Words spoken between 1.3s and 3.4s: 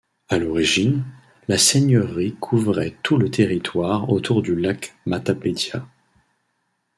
la seigneurie couvrait tout le